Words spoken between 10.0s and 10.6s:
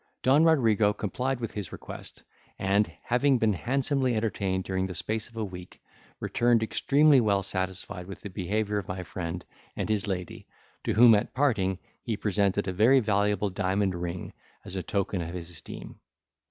lady,